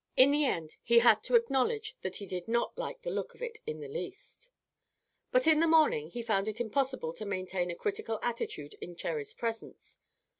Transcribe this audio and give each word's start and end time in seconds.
In 0.17 0.31
the 0.31 0.45
end 0.45 0.77
he 0.81 0.97
had 0.97 1.21
to 1.25 1.35
acknowledge 1.35 1.95
that 2.01 2.15
he 2.15 2.25
did 2.25 2.47
not 2.47 2.75
like 2.75 3.03
the 3.03 3.11
look 3.11 3.35
of 3.35 3.43
it 3.43 3.59
in 3.67 3.81
the 3.81 3.87
least. 3.87 4.49
But 5.31 5.45
in 5.45 5.59
the 5.59 5.67
morning 5.67 6.09
he 6.09 6.23
found 6.23 6.47
it 6.47 6.59
impossible 6.59 7.13
to 7.13 7.23
maintain 7.23 7.69
a 7.69 7.75
critical 7.75 8.17
attitude 8.23 8.73
in 8.81 8.95
Cherry's 8.95 9.35
presence. 9.35 9.99